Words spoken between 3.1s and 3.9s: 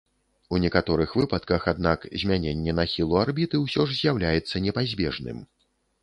арбіты ўсё